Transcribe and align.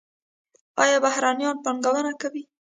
آیا 0.83 0.97
بهرنیان 1.05 1.57
پانګونه 1.63 2.11
کوي؟ 2.21 2.43